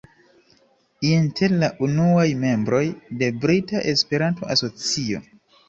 [1.09, 2.81] Inter la unuaj membroj
[3.23, 5.25] de Brita Esperanto-Asocio.